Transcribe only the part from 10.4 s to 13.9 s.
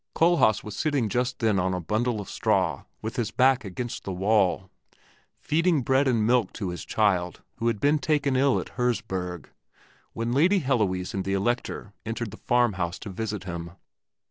Heloise and the Elector entered the farm house to visit him.